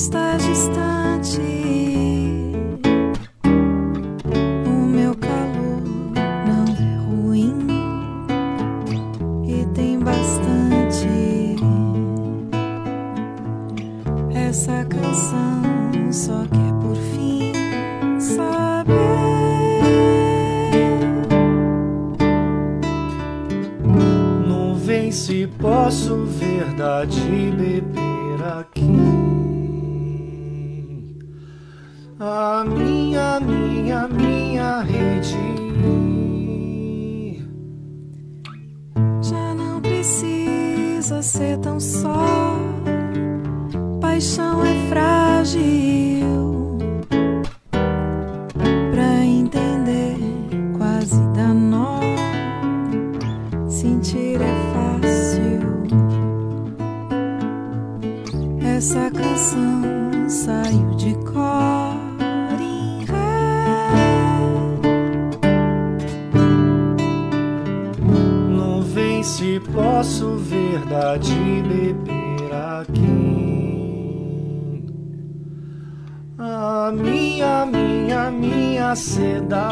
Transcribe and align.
Está 0.00 0.38
distante. 0.38 0.89
Essa 58.80 59.10
canção 59.10 60.26
saiu 60.26 60.94
de 60.96 61.12
cor 61.30 62.00
em 62.58 63.04
ré. 63.04 63.12
Não 68.48 68.80
vem 68.80 69.22
se 69.22 69.60
posso 69.74 70.36
verdade 70.36 71.34
beber 71.68 72.54
aqui. 72.54 73.20
A 76.38 76.90
minha, 76.90 77.66
minha, 77.66 78.30
minha 78.30 78.96
seda. 78.96 79.68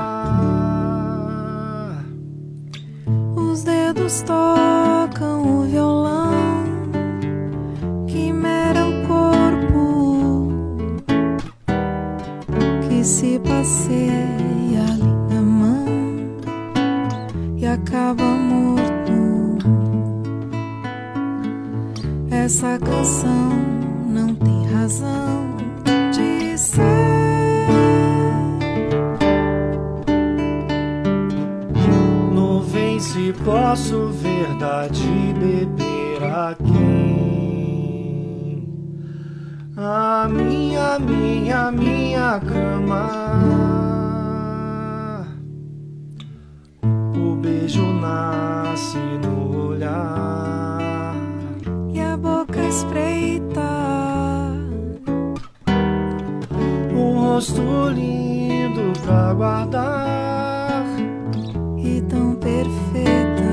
Os 3.35 3.63
dedos 3.63 4.21
tocam 4.21 4.78
passeia 13.69 14.81
ali 14.81 15.13
na 15.29 15.43
mão 15.43 15.85
e 17.59 17.67
acaba 17.67 18.25
morto. 18.25 19.59
Essa 22.31 22.79
canção 22.79 23.51
não 24.07 24.35
tem 24.35 24.67
razão 24.73 25.55
de 26.13 26.57
ser. 26.57 27.29
Se 33.01 33.33
posso 33.45 34.09
verdade 34.09 35.09
beber 35.39 36.23
aqui. 36.25 36.89
A 39.77 40.29
minha, 40.29 40.99
minha, 40.99 41.71
minha 41.71 41.98
cama. 42.37 43.09
O 47.17 47.35
beijo 47.37 47.83
nasce 47.95 48.99
no 49.23 49.69
olhar. 49.69 51.15
E 51.95 52.01
a 52.01 52.17
boca 52.17 52.61
espreita 52.63 53.89
Um 56.93 57.21
rosto 57.21 57.63
lindo 57.95 58.93
pra 59.05 59.33
guardar. 59.33 60.85
e 61.79 62.03
tão 62.03 62.35
perfeita. 62.35 63.49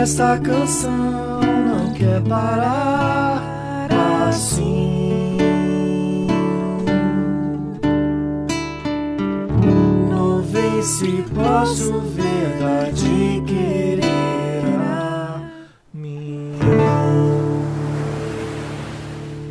Esta 0.00 0.38
canção 0.38 1.40
não 1.40 1.92
quer 1.92 2.22
parar 2.22 3.88
assim. 4.28 4.99
Se 10.82 11.22
posso 11.34 12.00
verdade 12.00 13.42
querer 13.46 14.00
a 14.64 15.40
mim. 15.92 16.52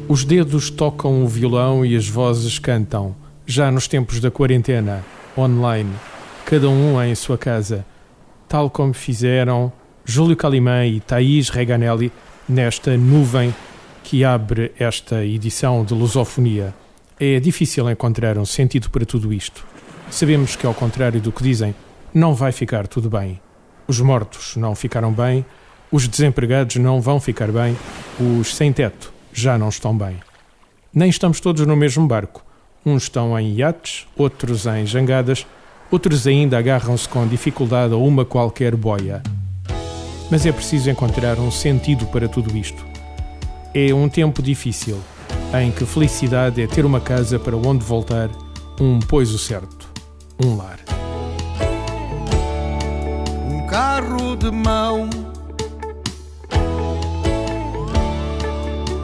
Os 0.08 0.26
dedos 0.26 0.72
tocam 0.72 1.24
o 1.24 1.28
violão 1.28 1.86
e 1.86 1.96
as 1.96 2.08
vozes 2.08 2.58
cantam. 2.58 3.16
Já 3.46 3.70
nos 3.70 3.88
tempos 3.88 4.20
da 4.20 4.32
quarentena, 4.32 5.06
online, 5.38 5.92
cada 6.46 6.68
um 6.68 7.00
em 7.04 7.14
sua 7.14 7.38
casa, 7.38 7.86
tal 8.48 8.68
como 8.68 8.94
fizeram 8.94 9.72
Júlio 10.04 10.36
Calimã 10.36 10.84
e 10.88 11.00
Thaís 11.00 11.50
Reganelli 11.50 12.12
nesta 12.48 12.98
nuvem 12.98 13.54
que 14.04 14.24
abre 14.24 14.72
esta 14.80 15.24
edição 15.24 15.86
de 15.86 15.94
Lusofonia. 15.94 16.74
É 17.20 17.40
difícil 17.40 17.88
encontrar 17.88 18.36
um 18.40 18.46
sentido 18.46 18.90
para 18.90 19.06
tudo 19.06 19.32
isto. 19.32 19.64
Sabemos 20.12 20.56
que, 20.56 20.66
ao 20.66 20.74
contrário 20.74 21.22
do 21.22 21.32
que 21.32 21.44
dizem, 21.44 21.74
não 22.14 22.34
vai 22.34 22.52
ficar 22.52 22.88
tudo 22.88 23.10
bem. 23.10 23.40
Os 23.88 24.02
mortos 24.02 24.56
não 24.56 24.76
ficaram 24.76 25.12
bem, 25.12 25.46
os 25.92 26.08
desempregados 26.08 26.76
não 26.78 27.02
vão 27.02 27.20
ficar 27.20 27.52
bem, 27.52 27.78
os 28.20 28.56
sem 28.56 28.74
teto 28.74 29.14
já 29.32 29.58
não 29.58 29.70
estão 29.70 29.98
bem. 29.98 30.18
Nem 30.94 31.10
estamos 31.10 31.40
todos 31.40 31.66
no 31.66 31.76
mesmo 31.76 32.08
barco. 32.08 32.44
Uns 32.86 33.04
estão 33.04 33.38
em 33.40 33.54
iates, 33.54 34.08
outros 34.18 34.66
em 34.66 34.86
jangadas, 34.86 35.46
outros 35.92 36.26
ainda 36.26 36.58
agarram-se 36.58 37.08
com 37.08 37.28
dificuldade 37.28 37.94
a 37.94 37.98
uma 37.98 38.26
qualquer 38.26 38.76
boia. 38.76 39.22
Mas 40.32 40.46
é 40.46 40.52
preciso 40.52 40.90
encontrar 40.90 41.40
um 41.40 41.52
sentido 41.52 42.06
para 42.08 42.28
tudo 42.28 42.56
isto. 42.58 42.84
É 43.74 43.94
um 43.94 44.10
tempo 44.10 44.42
difícil, 44.42 45.00
em 45.60 45.72
que 45.72 45.86
felicidade 45.86 46.62
é 46.62 46.68
ter 46.68 46.86
uma 46.86 47.00
casa 47.00 47.38
para 47.38 47.56
onde 47.56 47.84
voltar, 47.84 48.30
um 48.80 49.00
poiso 49.00 49.38
certo, 49.38 49.79
um 50.42 50.56
lar. 50.56 50.80
um 53.46 53.68
carro 53.68 54.38
de 54.38 54.50
mão. 54.50 55.10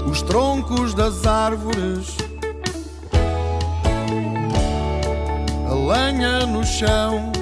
Os 0.09 0.21
troncos 0.21 0.93
das 0.93 1.25
árvores, 1.25 2.15
a 5.69 5.73
lenha 5.73 6.45
no 6.45 6.63
chão, 6.63 7.33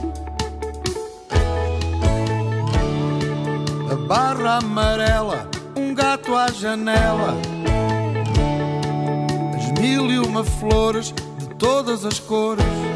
a 3.91 3.95
barra 4.07 4.57
amarela, 4.57 5.47
um 5.75 5.93
gato 5.93 6.35
à 6.35 6.51
janela. 6.51 7.37
As 9.55 9.79
mil 9.79 10.09
e 10.09 10.17
uma 10.17 10.43
flores 10.43 11.13
de 11.37 11.47
todas 11.59 12.05
as 12.05 12.19
cores. 12.19 12.92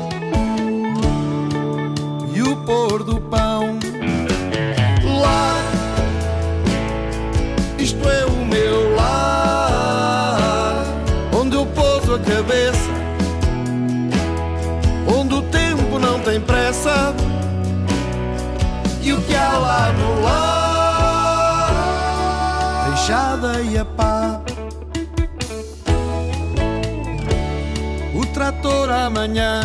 Trator 28.88 28.92
amanhã. 28.92 29.62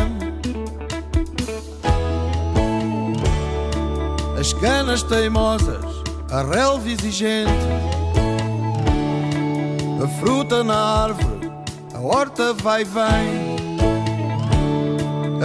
As 4.38 4.52
canas 4.52 5.02
teimosas, 5.04 5.84
a 6.30 6.42
relva 6.42 6.88
exigente, 6.88 7.52
a 10.02 10.08
fruta 10.20 10.64
na 10.64 10.74
árvore, 10.74 11.52
a 11.94 12.00
horta 12.00 12.52
vai 12.52 12.82
e 12.82 12.84
vem, 12.84 13.78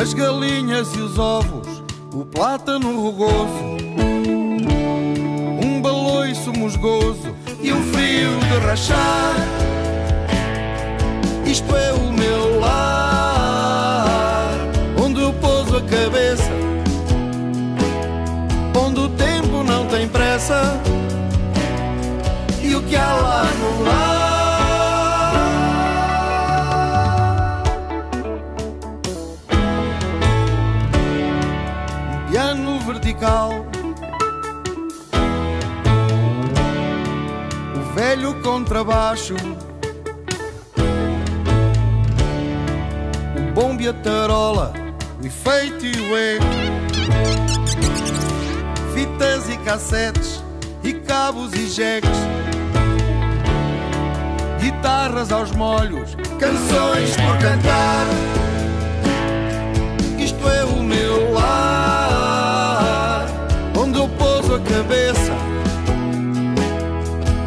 as 0.02 0.14
galinhas 0.14 0.92
e 0.96 1.00
os 1.00 1.20
ovos, 1.20 1.84
o 2.14 2.26
plátano 2.26 3.00
rugoso, 3.00 3.78
um 5.64 5.80
baloiço 5.82 6.52
musgoso 6.52 7.36
e 7.62 7.72
um 7.72 7.84
frio 7.94 8.40
de 8.40 8.58
rachar. 8.66 9.57
Cabeça. 16.08 16.50
Onde 18.82 19.00
o 19.02 19.10
tempo 19.10 19.62
não 19.64 19.86
tem 19.88 20.08
pressa 20.08 20.80
e 22.64 22.74
o 22.76 22.82
que 22.84 22.96
há 22.96 23.14
lá 23.14 23.44
lar. 23.84 24.28
Um 32.02 32.32
piano 32.32 32.80
vertical, 32.80 33.66
o 37.76 37.94
velho 37.94 38.42
contrabaixo, 38.42 39.36
bombe 43.54 43.90
a 43.90 43.94
tarola, 43.94 44.74
eco 45.50 45.78
fitas 48.94 49.50
e 49.50 49.58
cassetes 49.58 50.44
e 50.84 50.94
cabos 50.94 51.54
e 51.54 51.68
jeques, 51.68 52.10
guitarras 54.60 55.32
aos 55.32 55.52
molhos, 55.52 56.16
canções 56.40 57.16
por 57.16 57.38
cantar. 57.40 58.06
Isto 60.18 60.50
é 60.50 60.64
o 60.66 60.84
meu 60.84 61.32
lar, 61.34 63.26
onde 63.78 63.98
eu 64.00 64.10
pouso 64.10 64.56
a 64.56 64.60
cabeça, 64.60 65.34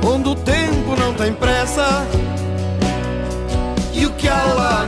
onde 0.06 0.28
o 0.28 0.34
tempo 0.34 0.96
não 0.98 1.12
tem 1.14 1.32
pressa. 1.32 2.06
E 3.92 4.06
o 4.06 4.12
que 4.12 4.28
há 4.28 4.44
lá 4.44 4.79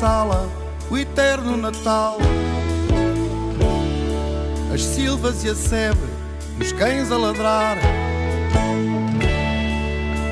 sala, 0.00 0.48
o 0.90 0.96
eterno 0.96 1.58
Natal 1.58 2.16
as 4.72 4.82
silvas 4.82 5.44
e 5.44 5.50
a 5.50 5.54
sebe, 5.54 5.98
os 6.58 6.72
cães 6.72 7.12
a 7.12 7.18
ladrar. 7.18 7.76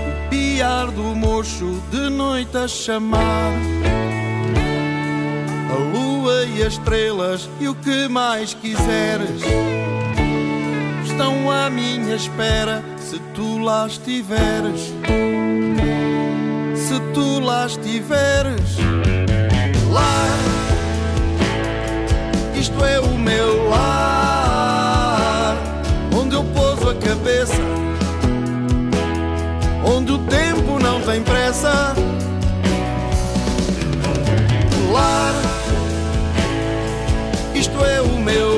O 0.09 0.31
piar 0.31 0.87
do 0.93 1.15
mocho 1.15 1.83
de 1.91 2.09
noite 2.09 2.57
a 2.57 2.67
chamar. 2.67 3.53
A 5.71 5.99
lua 5.99 6.47
e 6.47 6.63
as 6.63 6.75
estrelas 6.75 7.51
e 7.61 7.69
o 7.69 7.75
que 7.75 8.09
mais 8.09 8.55
quiseres 8.55 9.43
estão 11.05 11.51
à 11.51 11.69
minha 11.69 12.15
espera 12.15 12.83
se 12.97 13.19
tu 13.35 13.59
lá 13.59 13.87
estiveres. 13.87 14.95
Se 16.75 16.99
tu 17.13 17.41
lá 17.41 17.67
estiveres, 17.67 18.88
isto 22.79 22.85
é 22.87 23.01
o 23.01 23.19
meu 23.19 23.69
lar, 23.69 25.57
onde 26.15 26.37
eu 26.37 26.45
pouso 26.45 26.91
a 26.91 26.95
cabeça, 26.95 27.61
onde 29.85 30.13
o 30.13 30.19
tempo 30.19 30.79
não 30.79 31.01
tem 31.01 31.21
pressa. 31.23 31.93
Lar, 34.93 35.35
isto 37.53 37.85
é 37.85 38.01
o 38.01 38.21
meu 38.21 38.58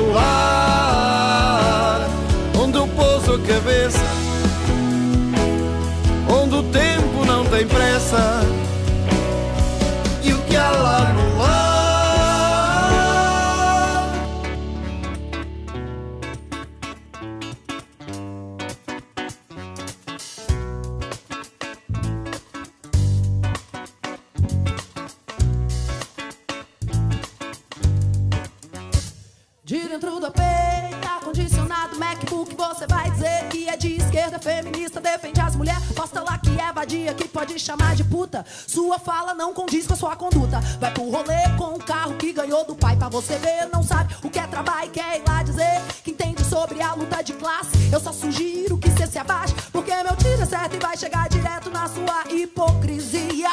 dentro 30.01 30.19
do 30.19 30.31
peito, 30.31 31.07
ar-condicionado, 31.07 31.99
MacBook, 31.99 32.55
você 32.55 32.87
vai 32.87 33.11
dizer 33.11 33.47
que 33.49 33.69
é 33.69 33.77
de 33.77 33.97
esquerda, 33.97 34.39
feminista, 34.39 34.99
defende 34.99 35.39
as 35.39 35.55
mulheres. 35.55 35.83
Posta 35.95 36.23
lá 36.23 36.39
que 36.39 36.59
é 36.59 36.73
vadia, 36.73 37.13
que 37.13 37.27
pode 37.27 37.59
chamar 37.59 37.95
de 37.95 38.03
puta. 38.03 38.43
Sua 38.65 38.97
fala 38.97 39.35
não 39.35 39.53
condiz 39.53 39.85
com 39.85 39.93
a 39.93 39.95
sua 39.95 40.15
conduta. 40.15 40.59
Vai 40.79 40.91
pro 40.91 41.07
rolê 41.07 41.55
com 41.55 41.75
o 41.75 41.79
carro 41.83 42.15
que 42.15 42.33
ganhou 42.33 42.65
do 42.65 42.75
pai. 42.75 42.95
Pra 42.95 43.09
você 43.09 43.37
ver, 43.37 43.69
não 43.71 43.83
sabe 43.83 44.15
o 44.23 44.29
que 44.29 44.39
é 44.39 44.47
trabalho 44.47 44.89
quer 44.89 45.19
ir 45.19 45.23
lá 45.27 45.43
dizer 45.43 45.81
que 46.03 46.09
entende 46.09 46.43
sobre 46.45 46.81
a 46.81 46.95
luta 46.95 47.21
de 47.21 47.33
classe. 47.33 47.69
Eu 47.93 47.99
só 47.99 48.11
sugiro 48.11 48.79
que 48.79 48.89
você 48.89 49.05
se 49.05 49.19
abaixe, 49.19 49.53
porque 49.71 49.93
meu 50.03 50.15
tiro 50.15 50.41
é 50.41 50.45
certo 50.47 50.77
e 50.77 50.79
vai 50.79 50.97
chegar 50.97 51.29
direto 51.29 51.69
na 51.69 51.87
sua 51.87 52.23
hipocrisia. 52.33 53.49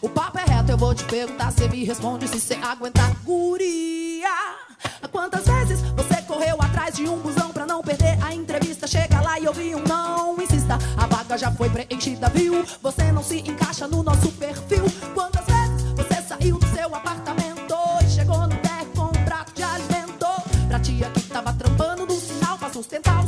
O 0.00 0.08
papo 0.08 0.38
é 0.38 0.44
reto, 0.44 0.70
eu 0.70 0.78
vou 0.78 0.94
te 0.94 1.02
perguntar, 1.04 1.50
você 1.50 1.68
me 1.68 1.82
responde 1.82 2.28
se 2.28 2.38
você 2.38 2.54
aguentar 2.54 3.10
guria. 3.24 4.03
Quantas 5.10 5.44
vezes 5.44 5.80
você 5.92 6.22
correu 6.22 6.56
atrás 6.60 6.94
de 6.94 7.08
um 7.08 7.18
busão 7.18 7.50
pra 7.50 7.66
não 7.66 7.82
perder 7.82 8.18
a 8.22 8.34
entrevista? 8.34 8.86
Chega 8.86 9.20
lá 9.20 9.38
e 9.38 9.46
ouvi 9.46 9.74
um 9.74 9.82
não, 9.86 10.40
insista, 10.40 10.78
a 10.96 11.06
vaga 11.06 11.36
já 11.38 11.50
foi 11.50 11.68
preenchida, 11.70 12.28
viu? 12.28 12.64
Você 12.82 13.12
não 13.12 13.22
se 13.22 13.38
encaixa 13.40 13.86
no 13.86 14.02
nosso 14.02 14.30
perfil. 14.32 14.84
Quantas 15.14 15.44
vezes 15.46 15.92
você 15.96 16.22
saiu 16.22 16.58
do 16.58 16.66
seu 16.68 16.94
apartamento 16.94 17.74
e 18.04 18.10
chegou 18.10 18.40
no 18.42 18.56
térreo 18.56 18.92
com 18.94 19.04
um 19.04 19.24
prato 19.24 19.52
de 19.54 19.62
alimento? 19.62 20.26
Pra 20.68 20.80
tia 20.80 21.10
que 21.10 21.20
tava 21.22 21.52
trampando 21.52 22.06
no 22.06 22.14
sinal 22.20 22.58
pra 22.58 22.70
sustentar 22.70 23.23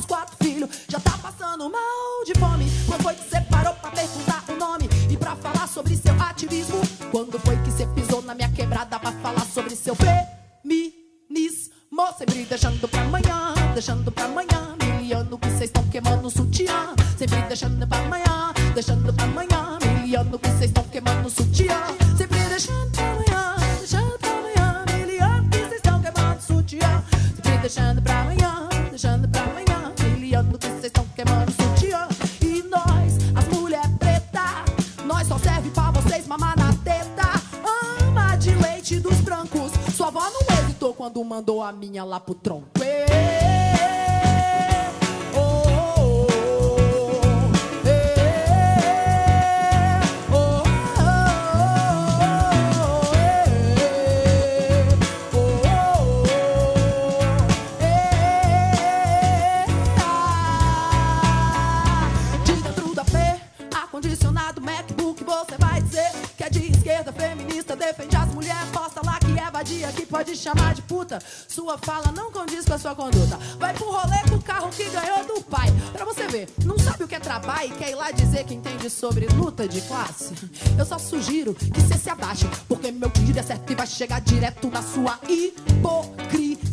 pode 70.26 70.36
chamar 70.36 70.74
de 70.74 70.82
puta. 70.82 71.20
Sua 71.46 71.78
fala 71.78 72.10
não 72.10 72.32
condiz 72.32 72.64
com 72.64 72.74
a 72.74 72.78
sua 72.78 72.94
conduta. 72.96 73.36
Vai 73.58 73.72
pro 73.72 73.90
rolê 73.90 74.18
com 74.28 74.34
o 74.34 74.42
carro 74.42 74.70
que 74.70 74.90
ganhou 74.90 75.24
do 75.24 75.40
pai. 75.42 75.68
Pra 75.92 76.04
você 76.04 76.26
ver, 76.26 76.48
não 76.64 76.76
sabe 76.76 77.04
o 77.04 77.08
que 77.08 77.14
é 77.14 77.20
trabalho 77.20 77.72
e 77.72 77.76
quer 77.76 77.90
ir 77.90 77.94
lá 77.94 78.10
dizer 78.10 78.44
que 78.44 78.54
entende 78.54 78.90
sobre 78.90 79.28
luta 79.28 79.68
de 79.68 79.80
classe? 79.82 80.34
Eu 80.76 80.84
só 80.84 80.98
sugiro 80.98 81.54
que 81.54 81.80
você 81.80 81.96
se 81.96 82.10
abaixe, 82.10 82.48
porque 82.68 82.90
meu 82.90 83.10
tiro 83.10 83.38
é 83.38 83.42
certo 83.42 83.70
e 83.70 83.76
vai 83.76 83.86
chegar 83.86 84.20
direto 84.20 84.68
na 84.68 84.82
sua 84.82 85.18
hipocrisia. 85.28 86.66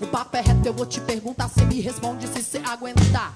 O 0.00 0.06
papo 0.06 0.36
é 0.36 0.40
reto, 0.40 0.66
eu 0.66 0.74
vou 0.74 0.84
te 0.84 1.00
perguntar, 1.00 1.48
você 1.48 1.64
me 1.64 1.80
responde 1.80 2.26
se 2.26 2.42
você 2.42 2.58
aguentar. 2.58 3.34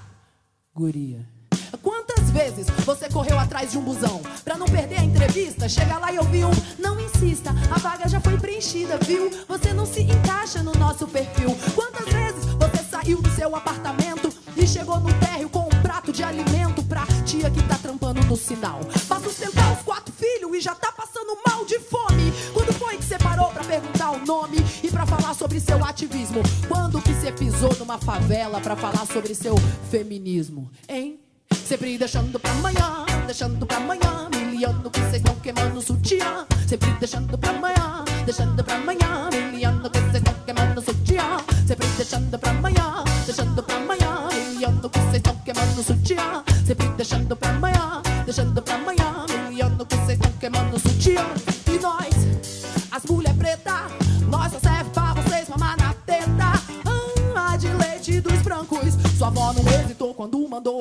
Guria. 0.75 1.36
Quantas 1.81 2.29
vezes 2.31 2.67
você 2.85 3.09
correu 3.09 3.37
atrás 3.39 3.71
de 3.71 3.77
um 3.77 3.81
busão 3.81 4.21
pra 4.43 4.57
não 4.57 4.67
perder 4.67 4.99
a 4.99 5.03
entrevista? 5.03 5.67
Chega 5.67 5.97
lá 5.97 6.11
e 6.11 6.19
ouvir 6.19 6.45
um 6.45 6.51
não 6.79 6.99
insista, 6.99 7.51
a 7.71 7.79
vaga 7.79 8.07
já 8.07 8.19
foi 8.19 8.37
preenchida, 8.37 8.97
viu? 8.97 9.29
Você 9.47 9.73
não 9.73 9.85
se 9.85 10.01
encaixa 10.01 10.61
no 10.63 10.73
nosso 10.73 11.07
perfil. 11.07 11.55
Quantas 11.75 12.05
vezes 12.05 12.45
você 12.45 12.83
saiu 12.83 13.21
do 13.21 13.29
seu 13.31 13.55
apartamento 13.55 14.33
e 14.55 14.67
chegou 14.67 14.99
no 14.99 15.13
térreo 15.19 15.49
com 15.49 15.65
um 15.65 15.81
prato 15.81 16.11
de 16.11 16.23
alimento 16.23 16.83
pra 16.83 17.05
tia 17.25 17.49
que 17.49 17.61
tá 17.63 17.75
trampando 17.75 18.23
no 18.25 18.35
sinal? 18.35 18.79
Pra 19.07 19.19
sustentar 19.19 19.73
os 19.73 19.83
quatro 19.83 20.13
filhos 20.13 20.55
e 20.55 20.61
já 20.61 20.73
tá 20.73 20.91
passando 20.91 21.37
mal 21.47 21.65
de 21.65 21.79
fome. 21.79 22.31
Quando 22.53 22.73
foi 22.73 22.97
que 22.97 23.05
você 23.05 23.17
parou 23.17 23.49
pra 23.49 23.63
perguntar 23.63 24.11
o 24.11 24.25
nome 24.25 24.57
e 24.83 24.89
pra 24.89 25.05
falar 25.05 25.33
sobre 25.33 25.59
seu 25.59 25.83
ativismo? 25.83 26.41
Quando 26.67 27.01
que 27.01 27.13
você 27.13 27.31
pisou 27.31 27.75
numa 27.77 27.97
favela 27.97 28.59
pra 28.61 28.75
falar 28.75 29.05
sobre 29.05 29.35
seu 29.35 29.55
feminismo, 29.89 30.69
hein? 30.87 31.19
Sempre 31.53 31.97
deixando 31.97 32.39
pra 32.39 32.51
amanhã, 32.51 33.05
deixando 33.25 33.65
pra 33.65 33.77
amanhã, 33.77 34.29
miliano 34.33 34.89
que 34.89 34.99
vocês 34.99 35.15
estão 35.15 35.35
queimando 35.35 35.81
sutiã. 35.81 36.45
Sempre 36.67 36.91
deixando 36.99 37.37
pra 37.37 37.49
amanhã, 37.51 38.05
deixando 38.25 38.63
pra 38.63 38.75
amanhã, 38.75 39.29
miliano 39.51 39.89
que 39.89 39.99
vocês 39.99 40.15
estão 40.15 40.33
queimando 40.45 40.81
sutiã. 40.81 41.37
Sempre 41.67 41.87
deixando 41.97 42.39
pra 42.39 42.51
amanhã, 42.51 43.03
deixando 43.25 43.63
pra 43.63 43.75
amanhã, 43.75 44.29
miliano 44.33 44.89
que 44.89 44.99
vocês 44.99 45.15
estão 45.15 45.35
queimando 45.37 45.83
sutiã. 45.83 46.43
Sempre 46.65 46.87
deixando 46.89 47.35
pra 47.35 47.49
amanhã, 47.49 48.01
deixando 48.25 48.61
pra 48.61 48.75
amanhã, 48.75 49.25
miliano 49.49 49.85
que 49.85 49.95
vocês 49.95 50.19
estão 50.19 50.31
queimando 50.33 50.79
sutiã. 50.79 51.56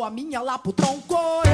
A 0.06 0.10
minha 0.10 0.40
lá 0.40 0.56
pro 0.56 0.72
tronco. 0.72 1.45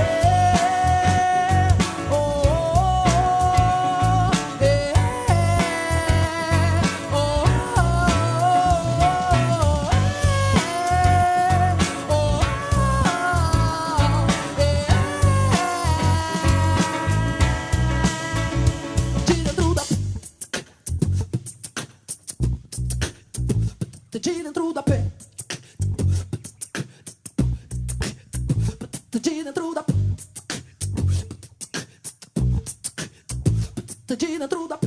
De 34.13 34.19
dentro 34.39 34.69
da 34.69 34.79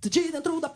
De 0.00 0.10
dentro 0.10 0.60
da 0.60 0.68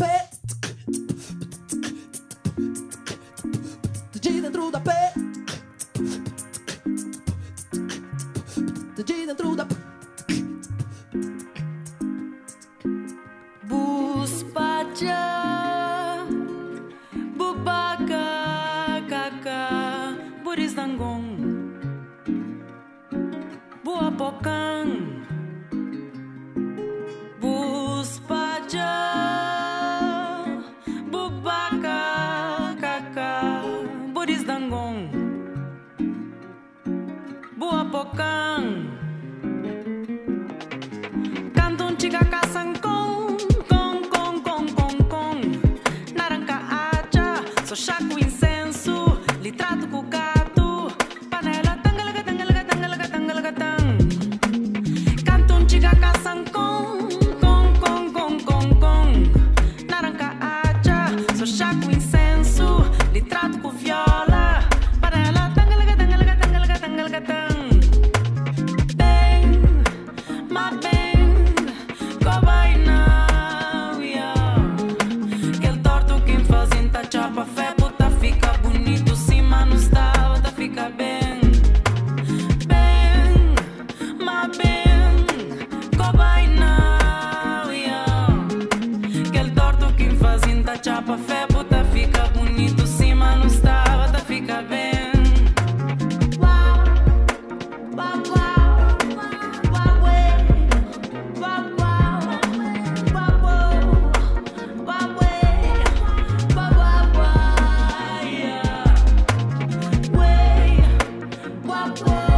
Bye. 112.04 112.35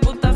Puta, 0.00 0.29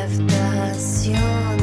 Acceptation 0.00 1.57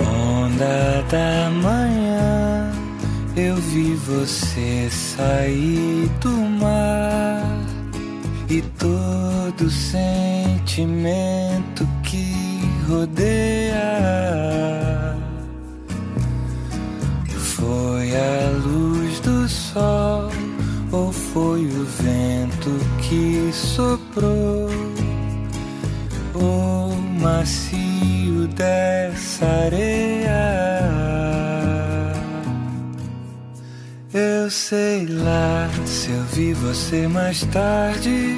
Onda 0.00 1.04
da 1.08 1.50
manhã, 1.50 2.72
eu 3.36 3.54
vi 3.54 3.94
você 3.94 4.88
sair 4.90 6.10
do 6.20 6.30
mar 6.30 7.44
e 8.50 8.60
todo 8.76 9.70
sentimento 9.70 11.47
dessa 29.38 29.46
areia. 29.46 30.80
Eu 34.12 34.50
sei 34.50 35.06
lá 35.06 35.68
se 35.84 36.10
eu 36.10 36.22
vi 36.32 36.52
você 36.54 37.06
mais 37.06 37.44
tarde. 37.44 38.36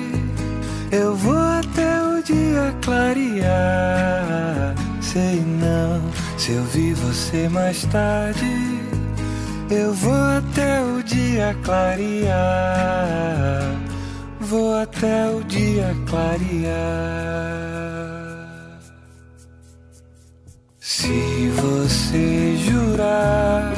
Eu 0.93 1.15
vou 1.17 1.39
até 1.39 2.03
o 2.03 2.23
dia 2.23 2.75
clarear. 2.83 4.75
Sei 5.01 5.41
não 5.41 6.03
se 6.37 6.53
eu 6.53 6.65
vi 6.65 6.93
você 6.95 7.49
mais 7.49 7.85
tarde. 7.87 8.81
Eu 9.71 9.95
vou 9.95 10.13
até 10.13 10.83
o 10.83 11.03
dia 11.03 11.57
clarear. 11.63 12.41
Vou 14.41 14.75
até 14.77 15.31
o 15.31 15.45
dia 15.45 15.95
clarear. 16.09 17.80
Você 21.83 22.57
jurar, 22.59 23.73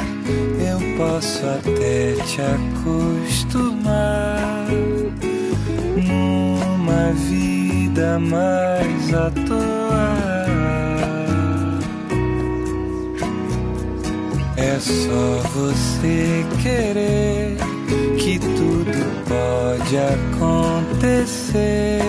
eu 0.59 0.79
posso 0.97 1.47
até 1.47 2.15
te 2.25 2.41
acostumar 2.41 3.87
numa 6.09 7.12
vida 7.12 8.19
mais 8.19 9.15
à 9.15 9.31
toa. 9.31 10.43
É 14.57 14.81
só 14.81 15.43
você 15.55 16.45
querer 16.61 17.57
que 18.19 18.38
tudo 18.41 18.99
pode 19.29 19.97
acontecer 20.77 22.03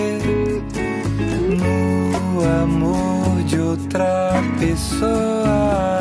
no 1.56 2.44
amor 2.62 3.13
outra 3.94 4.42
pessoa. 4.58 6.00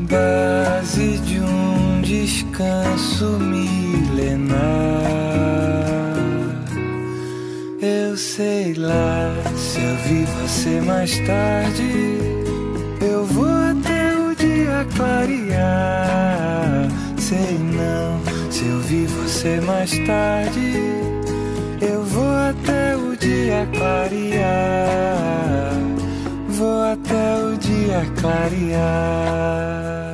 Base 0.00 1.18
de 1.18 1.40
um 1.40 2.00
descanso 2.02 3.38
milenar. 3.40 4.58
Eu 7.80 8.16
sei 8.16 8.74
lá 8.74 9.32
se 9.56 9.78
eu 9.80 9.96
vi 10.06 10.24
você 10.42 10.80
mais 10.80 11.18
tarde. 11.20 12.18
Eu 13.00 13.24
vou 13.24 13.46
até 13.46 14.14
o 14.14 14.34
dia 14.36 14.86
clarear. 14.96 16.88
Sei 17.18 17.58
não 17.58 18.20
se 18.50 18.66
eu 18.66 18.80
vi 18.80 19.06
você 19.06 19.60
mais 19.60 19.90
tarde. 20.06 20.74
Eu 21.80 22.02
vou 22.04 22.30
até 22.30 22.83
dia 23.24 23.66
clarear. 23.72 25.14
Vou 26.48 26.82
até 26.82 27.36
o 27.42 27.56
dia 27.56 28.02
clarear. 28.20 30.13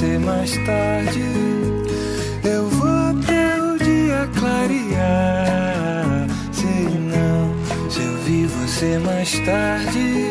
Você 0.00 0.18
mais 0.18 0.56
tarde. 0.64 1.20
Eu 2.42 2.68
vou 2.68 2.88
até 2.88 3.62
o 3.62 3.76
dia 3.76 4.26
clarear. 4.34 6.26
Sei 6.52 6.88
não 6.88 7.90
se 7.90 8.00
eu 8.00 8.16
vi 8.24 8.46
você 8.46 8.98
mais 8.98 9.38
tarde. 9.40 10.24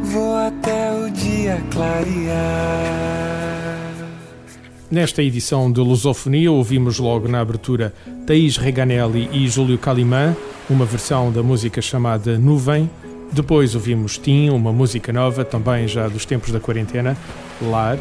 Vou 0.04 0.34
até 0.34 0.92
o 0.92 1.10
dia 1.10 1.62
clarear. 1.70 2.96
Nesta 4.90 5.22
edição 5.22 5.70
de 5.70 5.80
Lusofonia, 5.80 6.50
ouvimos 6.50 6.98
logo 6.98 7.28
na 7.28 7.40
abertura 7.40 7.92
Thaís 8.26 8.56
Reganelli 8.56 9.28
e 9.30 9.46
Júlio 9.46 9.76
Calimã, 9.76 10.34
uma 10.70 10.86
versão 10.86 11.30
da 11.30 11.42
música 11.42 11.82
chamada 11.82 12.38
Nuvem. 12.38 12.88
Depois 13.32 13.74
ouvimos 13.74 14.16
Tim, 14.18 14.50
uma 14.50 14.72
música 14.72 15.12
nova, 15.12 15.44
também 15.44 15.86
já 15.86 16.08
dos 16.08 16.24
tempos 16.24 16.50
da 16.52 16.60
quarentena, 16.60 17.16
Lar. 17.60 17.98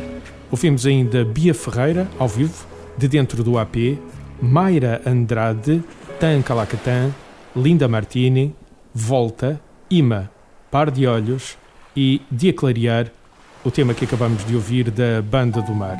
Ouvimos 0.51 0.85
ainda 0.85 1.25
Bia 1.25 1.53
Ferreira, 1.53 2.07
ao 2.17 2.27
vivo, 2.27 2.65
de 2.97 3.07
dentro 3.07 3.43
do 3.43 3.57
AP, 3.57 3.97
Mayra 4.41 5.01
Andrade, 5.05 5.83
Tan 6.19 6.41
Calacatã, 6.41 7.11
Linda 7.55 7.87
Martini, 7.87 8.55
Volta, 8.93 9.59
Ima, 9.89 10.31
Par 10.71 10.91
de 10.91 11.05
Olhos 11.07 11.57
e 11.95 12.21
Dia 12.31 12.53
Clarear, 12.53 13.11
o 13.63 13.71
tema 13.71 13.93
que 13.93 14.05
acabamos 14.05 14.45
de 14.45 14.55
ouvir 14.55 14.91
da 14.91 15.21
Banda 15.21 15.61
do 15.61 15.73
Mar. 15.73 15.97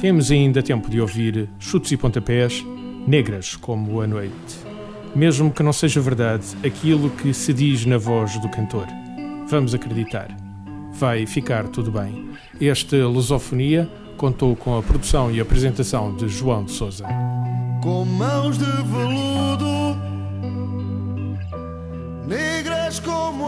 Temos 0.00 0.30
ainda 0.30 0.62
tempo 0.62 0.88
de 0.88 1.00
ouvir 1.00 1.48
Chutes 1.58 1.90
e 1.92 1.96
Pontapés, 1.96 2.64
Negras 3.06 3.56
como 3.56 4.00
a 4.00 4.06
Noite. 4.06 4.67
Mesmo 5.18 5.50
que 5.50 5.64
não 5.64 5.72
seja 5.72 6.00
verdade 6.00 6.46
aquilo 6.64 7.10
que 7.10 7.34
se 7.34 7.52
diz 7.52 7.84
na 7.84 7.98
voz 7.98 8.40
do 8.40 8.48
cantor. 8.48 8.86
Vamos 9.48 9.74
acreditar. 9.74 10.28
Vai 10.92 11.26
ficar 11.26 11.66
tudo 11.66 11.90
bem. 11.90 12.30
Esta 12.60 12.96
Lusofonia 12.98 13.90
contou 14.16 14.54
com 14.54 14.78
a 14.78 14.82
produção 14.82 15.28
e 15.28 15.40
apresentação 15.40 16.14
de 16.14 16.28
João 16.28 16.64
de 16.64 16.70
Souza. 16.70 17.04
com 17.82 18.04
mãos 18.04 18.58
de 18.58 18.64
veludo, 18.64 19.98
negras 22.24 23.00
como 23.00 23.47